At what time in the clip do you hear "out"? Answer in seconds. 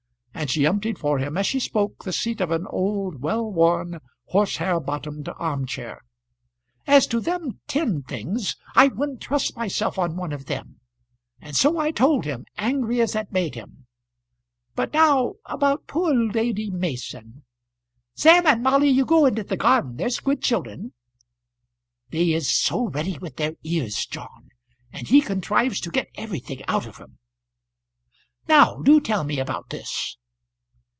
26.67-26.87